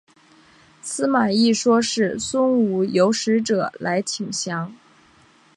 [0.81, 4.75] 司马懿说是孙吴有使者来请降。